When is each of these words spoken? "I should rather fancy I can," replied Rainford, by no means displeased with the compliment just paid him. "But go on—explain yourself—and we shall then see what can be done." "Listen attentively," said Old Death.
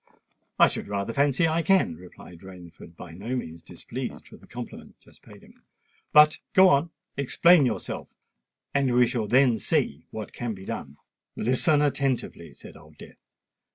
"I 0.57 0.65
should 0.65 0.87
rather 0.87 1.13
fancy 1.13 1.47
I 1.47 1.61
can," 1.61 1.95
replied 1.95 2.39
Rainford, 2.39 2.95
by 2.95 3.11
no 3.11 3.35
means 3.35 3.61
displeased 3.61 4.31
with 4.31 4.41
the 4.41 4.47
compliment 4.47 4.95
just 4.99 5.21
paid 5.21 5.43
him. 5.43 5.61
"But 6.11 6.39
go 6.53 6.69
on—explain 6.69 7.67
yourself—and 7.67 8.95
we 8.95 9.05
shall 9.05 9.27
then 9.27 9.59
see 9.59 10.07
what 10.09 10.33
can 10.33 10.55
be 10.55 10.65
done." 10.65 10.97
"Listen 11.35 11.83
attentively," 11.83 12.51
said 12.51 12.75
Old 12.75 12.97
Death. 12.97 13.19